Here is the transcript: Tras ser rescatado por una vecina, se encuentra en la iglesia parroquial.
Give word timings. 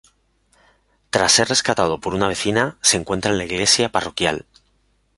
Tras 1.11 1.31
ser 1.31 1.49
rescatado 1.49 1.99
por 1.99 2.15
una 2.15 2.27
vecina, 2.27 2.75
se 2.81 2.97
encuentra 2.97 3.29
en 3.29 3.37
la 3.37 3.45
iglesia 3.45 3.89
parroquial. 3.91 4.47